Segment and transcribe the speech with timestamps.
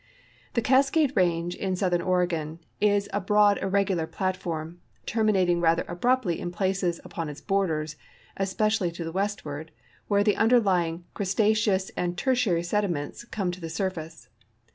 [0.55, 6.39] The Cascade range in south ern Oregon is a broad irregular platform, terminating rather abruptly
[6.39, 7.97] in places upon its borders,
[8.35, 9.71] especially to the westward,
[10.07, 14.27] where the underlying Cretaceous and Tertiary sediments come to the surface.